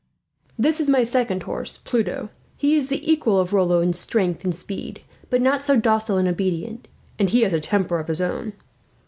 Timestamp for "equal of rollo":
3.07-3.81